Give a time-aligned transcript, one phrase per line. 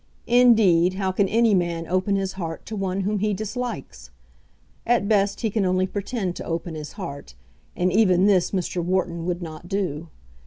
[0.25, 4.09] Indeed, how can any man open his heart to one whom he dislikes?
[4.83, 7.35] At best he can only pretend to open his heart,
[7.75, 8.83] and even this Mr.
[8.83, 10.09] Wharton would not do.